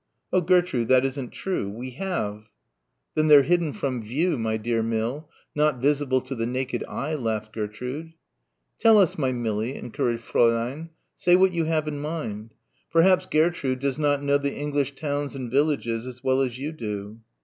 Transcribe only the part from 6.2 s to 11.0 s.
to the naked eye," laughed Gertrude. "Tell us, my Millie," encouraged Fräulein,